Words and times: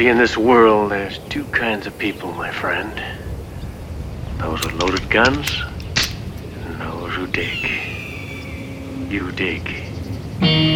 See, 0.00 0.08
in 0.08 0.16
this 0.16 0.34
world, 0.34 0.92
there's 0.92 1.18
two 1.28 1.44
kinds 1.52 1.86
of 1.86 1.98
people, 1.98 2.32
my 2.32 2.50
friend. 2.50 2.90
Those 4.38 4.64
with 4.64 4.72
loaded 4.72 5.10
guns, 5.10 5.60
and 6.64 6.80
those 6.80 7.12
who 7.12 7.26
dig. 7.26 7.68
You 9.12 9.30
dig. 9.32 10.69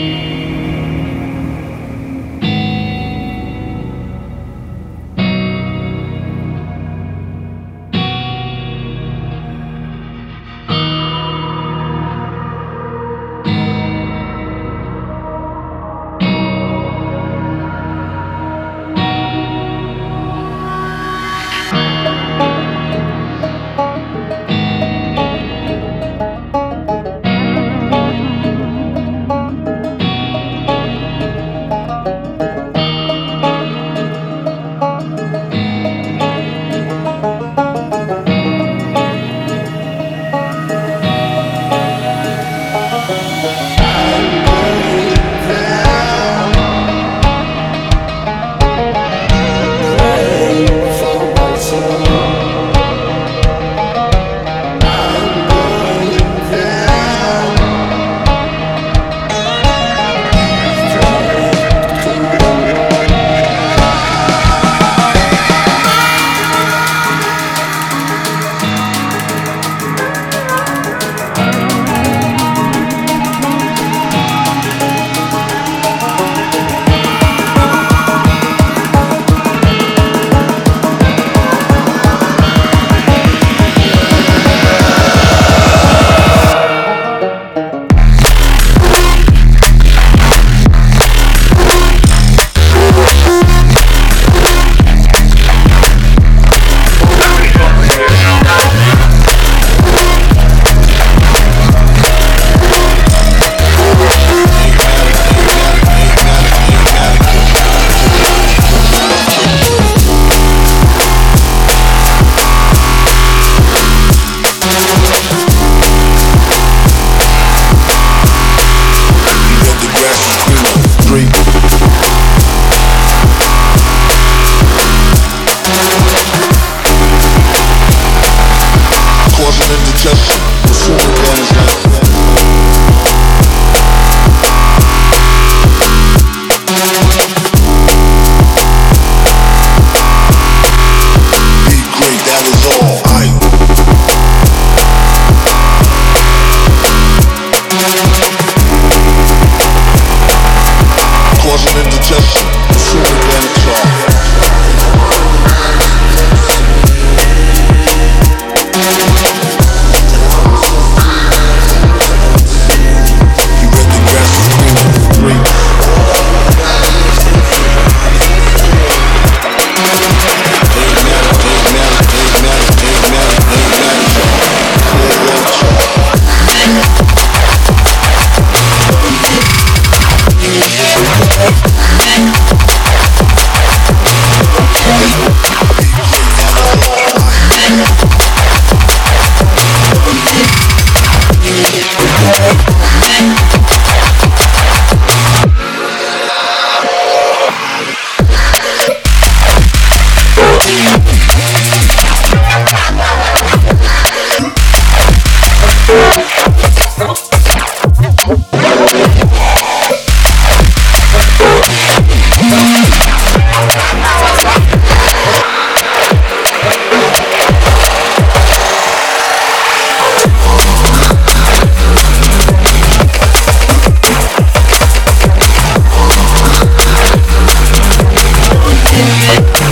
Thank. 229.04 229.63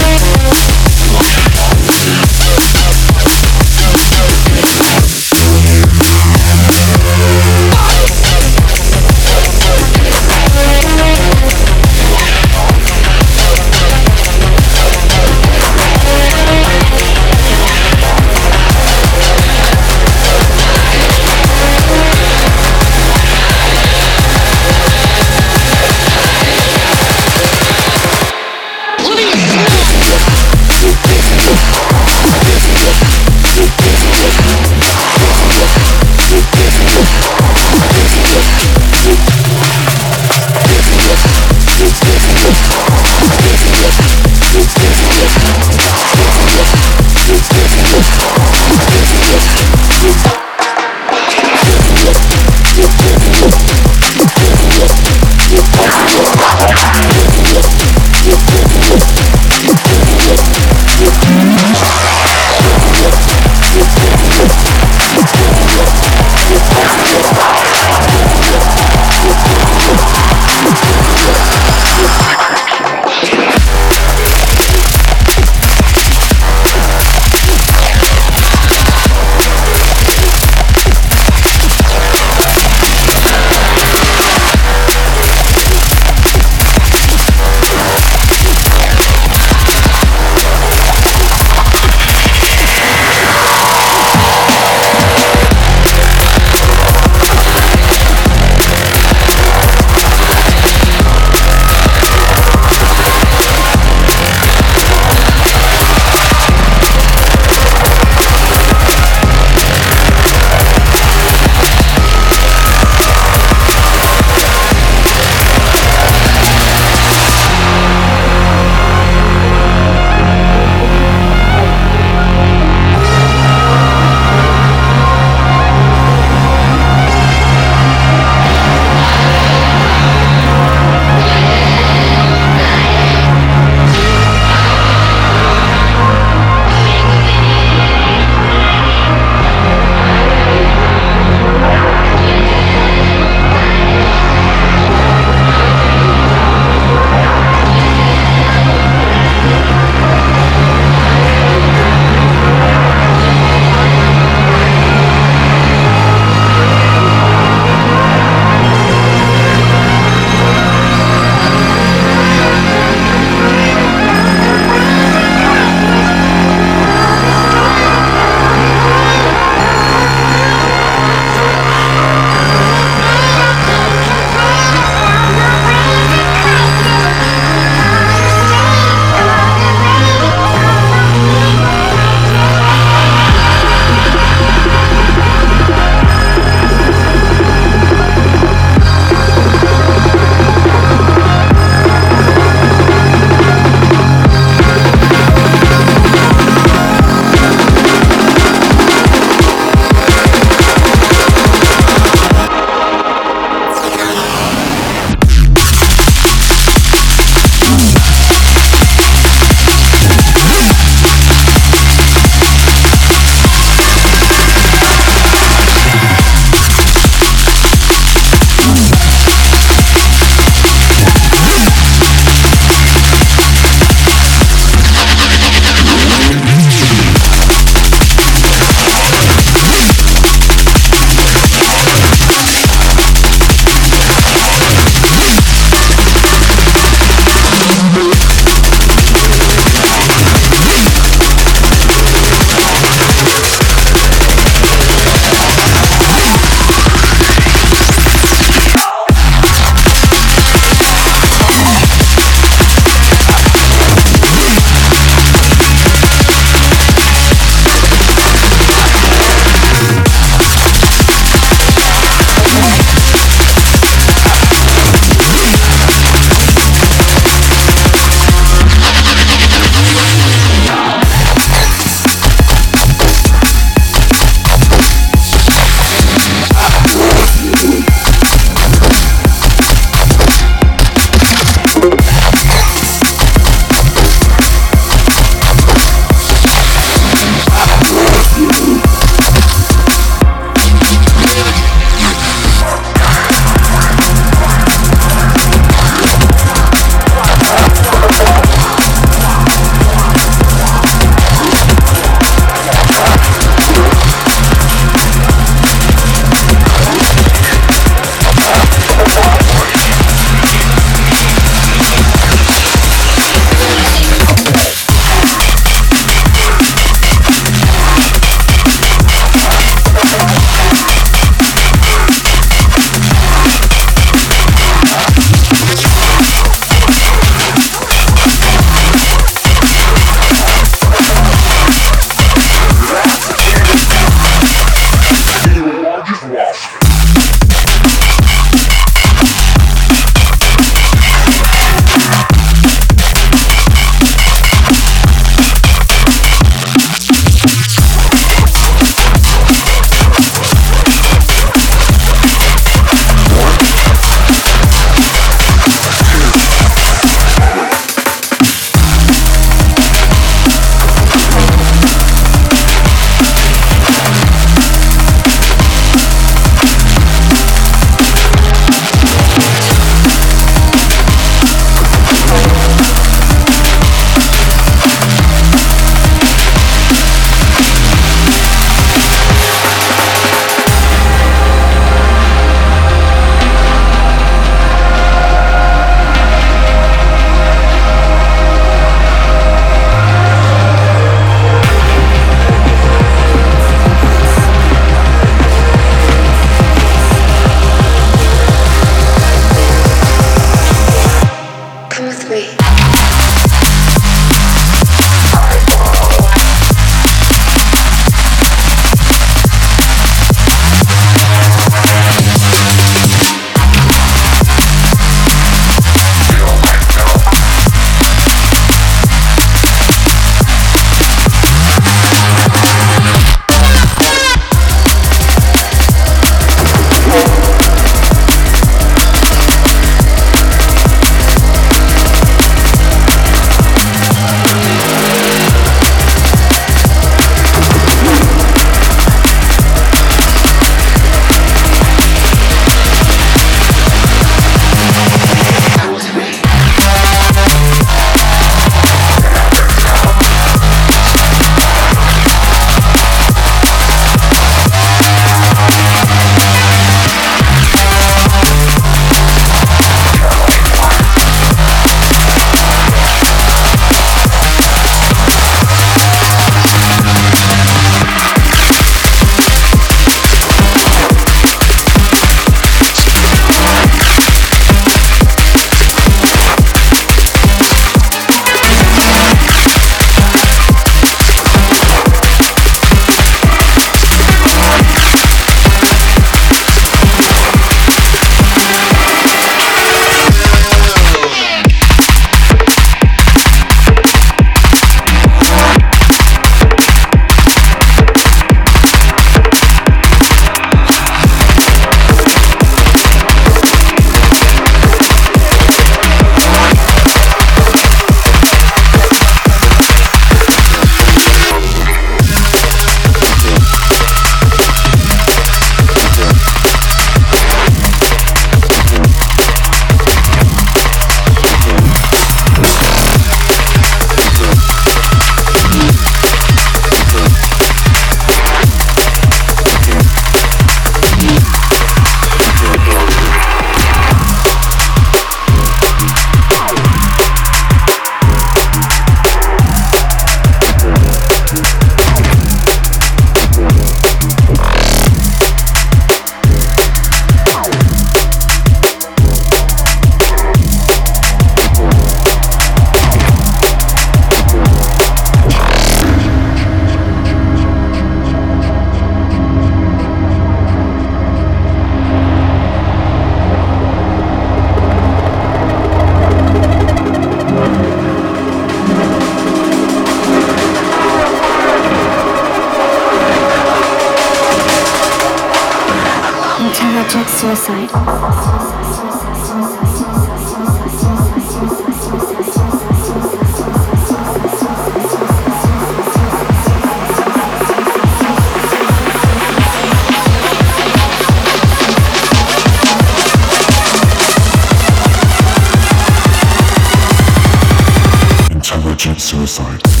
to 598.71 598.91
achieve 598.93 599.21
suicide. 599.21 600.00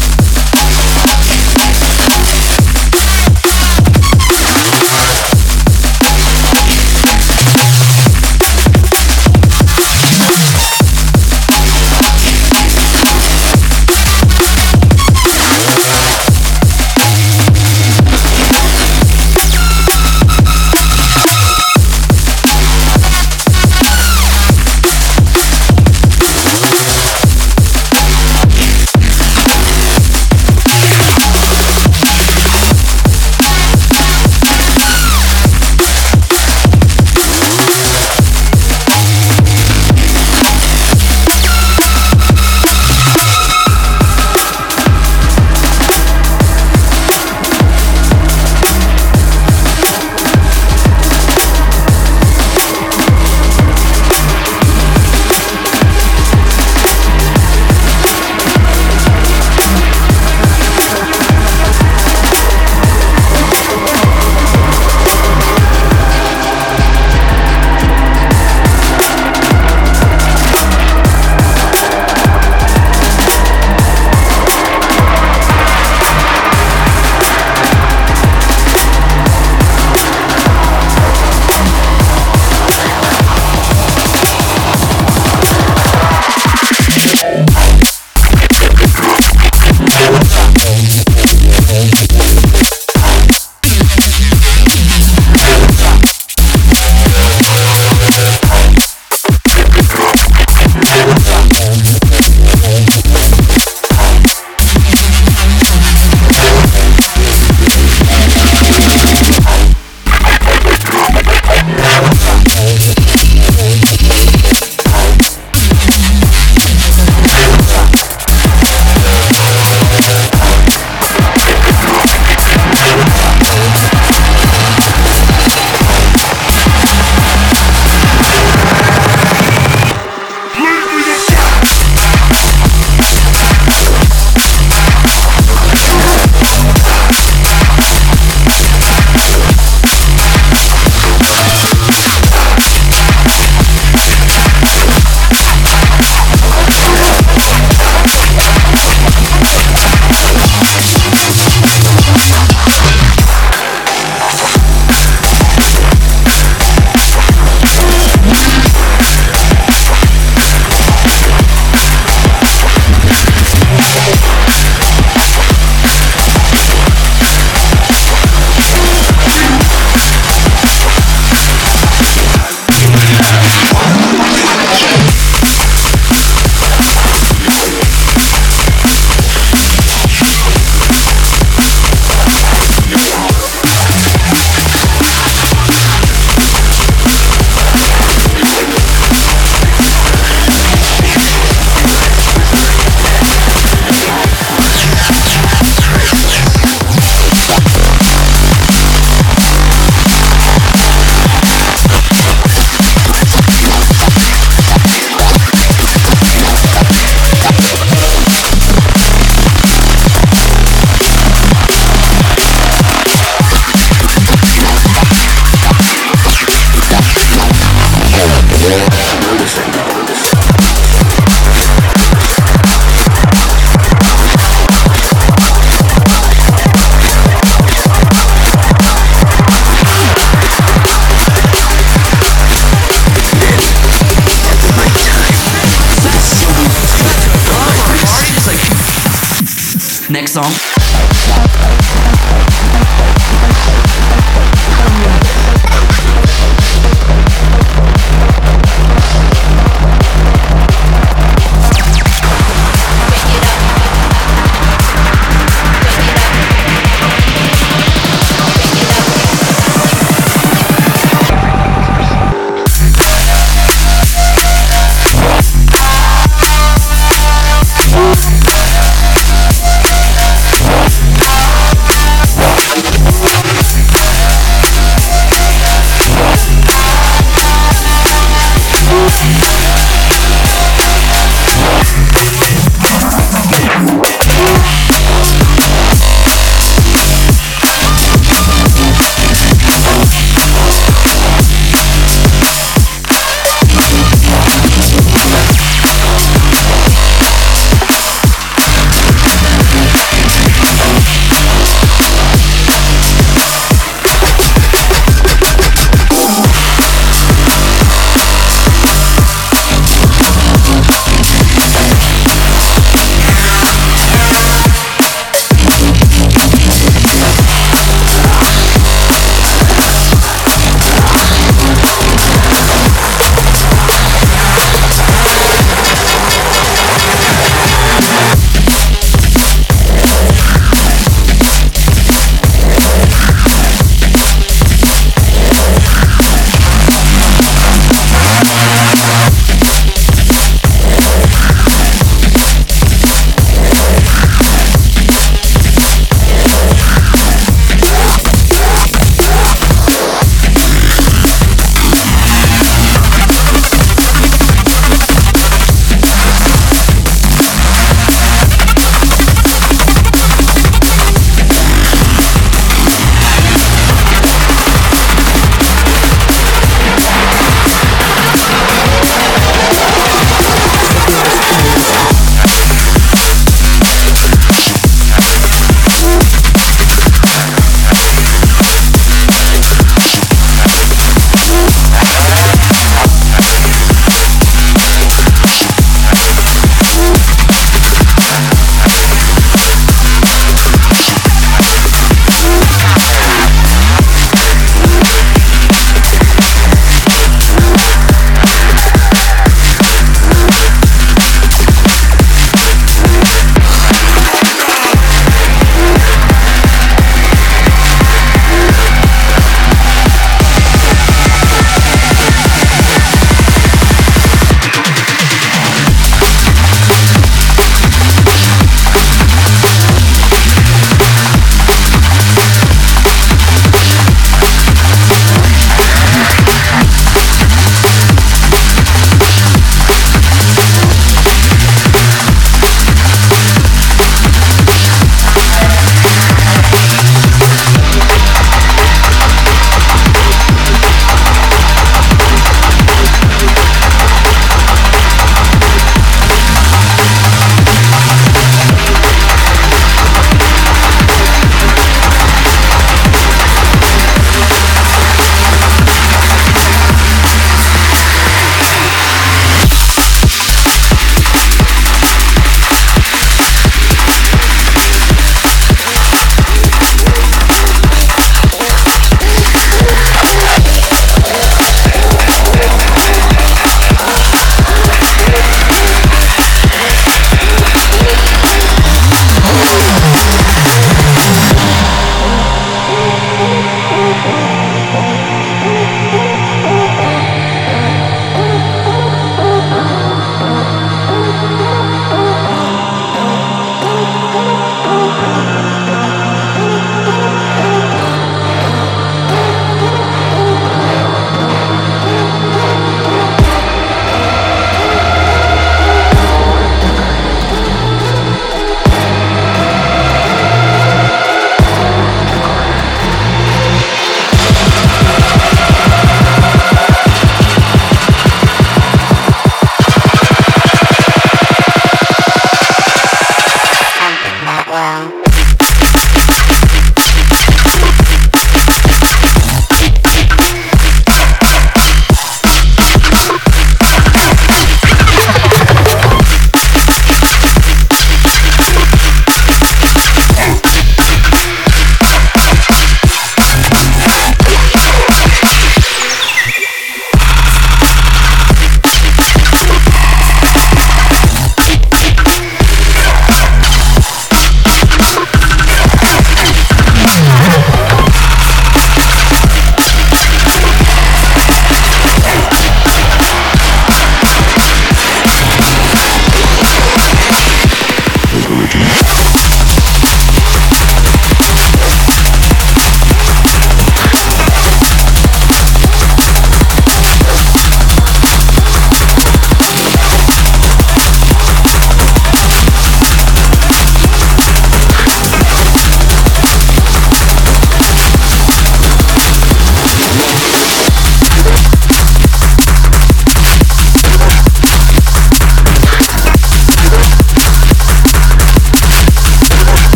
Next 240.11 240.33
song. 240.33 240.51